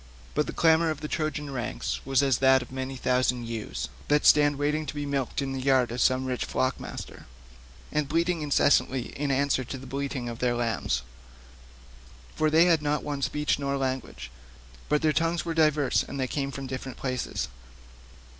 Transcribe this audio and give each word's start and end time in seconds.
But 0.33 0.47
the 0.47 0.51
clamour 0.51 0.89
of 0.89 1.01
the 1.01 1.07
Trojan 1.07 1.53
ranks 1.53 2.03
was 2.05 2.23
as 2.23 2.39
that 2.39 2.63
of 2.63 2.71
many 2.71 2.95
thousand 2.95 3.47
ewes 3.47 3.87
that 4.07 4.25
stand 4.25 4.55
waiting 4.55 4.87
to 4.87 4.95
be 4.95 5.05
milked 5.05 5.43
in 5.43 5.51
the 5.53 5.61
yards 5.61 5.91
of 5.91 6.01
some 6.01 6.25
rich 6.25 6.43
flock 6.43 6.79
master, 6.79 7.27
and 7.91 8.07
bleat 8.09 8.27
incessantly 8.27 9.09
in 9.15 9.29
answer 9.29 9.63
to 9.63 9.77
the 9.77 9.85
bleating 9.85 10.27
of 10.27 10.39
their 10.39 10.55
lambs; 10.55 11.03
for 12.35 12.49
they 12.49 12.65
had 12.65 12.81
not 12.81 13.03
one 13.03 13.21
speech 13.21 13.59
nor 13.59 13.77
language, 13.77 14.31
but 14.89 15.03
their 15.03 15.13
tongues 15.13 15.45
were 15.45 15.53
diverse, 15.53 16.01
and 16.01 16.19
they 16.19 16.25
came 16.25 16.49
from 16.49 16.63
many 16.65 16.69
different 16.69 16.97
places. 16.97 17.47